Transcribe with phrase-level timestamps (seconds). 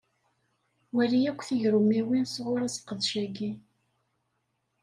[0.95, 3.51] Wali akk tigrummiwin sɣuṛ aseqdac-agi.